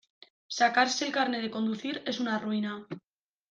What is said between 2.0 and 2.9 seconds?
es una ruina.